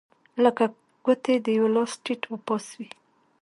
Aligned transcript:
لکه 0.43 0.65
ګوتې 1.05 1.35
د 1.45 1.47
یوه 1.57 1.69
لاس 1.75 1.91
ټیت 2.03 2.21
و 2.27 2.35
پاس 2.45 2.65
وې. 2.77 2.89